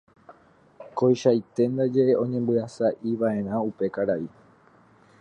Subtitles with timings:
[0.97, 4.25] Koichaite ndaje oñembyasýmiva'erã upe karai